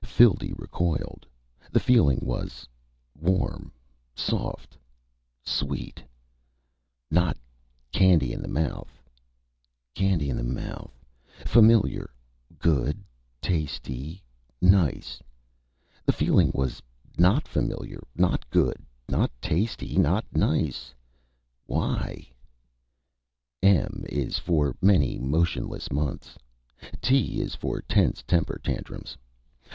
Phildee 0.03 0.55
recoiled. 0.57 1.27
The 1.71 1.79
feeling 1.79 2.21
was: 2.23 2.67
Warm 3.13 3.71
Soft 4.15 4.75
Sweet 5.43 6.01
Not 7.11 7.37
candy 7.91 8.33
in 8.33 8.41
the 8.41 8.47
mouth 8.47 8.99
Candy 9.93 10.27
in 10.31 10.37
the 10.37 10.43
mouth 10.43 10.99
Familiar 11.45 12.09
Good 12.57 12.97
Tasty 13.43 14.23
Nice 14.59 15.21
The 16.03 16.13
feeling 16.13 16.49
was 16.51 16.81
Not 17.19 17.47
Familiar 17.47 18.01
Not 18.15 18.49
Good 18.49 18.83
Not 19.07 19.29
Tasty 19.39 19.97
Not 19.99 20.25
Nice 20.35 20.95
WHY?: 21.67 22.27
M 23.61 24.03
is 24.09 24.39
for 24.39 24.75
many 24.81 25.19
motionless 25.19 25.91
months. 25.91 26.39
_T 26.97 27.35
is 27.37 27.53
for 27.53 27.81
tense 27.83 28.23
temper 28.25 28.59
tantrums. 28.63 29.15